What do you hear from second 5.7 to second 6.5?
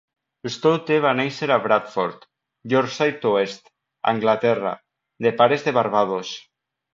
Barbados.